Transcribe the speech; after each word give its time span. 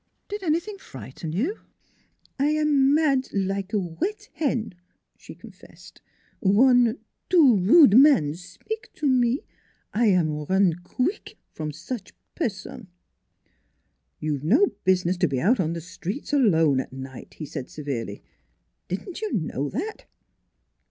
Did 0.29 0.41
anything 0.41 0.79
frighten 0.79 1.31
you?"" 1.31 1.59
I 2.39 2.47
am 2.47 2.95
mad 2.95 3.27
like 3.33 3.69
wet 3.71 4.29
hen," 4.33 4.73
she 5.15 5.35
confessed." 5.35 6.01
One 6.39 6.97
two 7.29 7.57
rude 7.57 7.95
mans 7.95 8.43
spik 8.43 8.89
to 8.95 9.05
me. 9.07 9.43
I 9.93 10.07
am 10.07 10.31
run 10.45 10.73
queek 10.83 11.33
away 11.33 11.39
from 11.51 11.71
such 11.71 12.15
person."" 12.33 12.87
You 14.19 14.33
have 14.33 14.43
no 14.43 14.71
business 14.85 15.17
to 15.17 15.27
be 15.27 15.39
out 15.39 15.59
on 15.59 15.73
the 15.73 15.81
streets 15.81 16.33
alone 16.33 16.79
at 16.79 16.91
night," 16.91 17.35
he 17.35 17.45
said 17.45 17.69
severely." 17.69 18.23
Didn't 18.87 19.21
you 19.21 19.31
know 19.33 19.69
that?" 19.69 20.07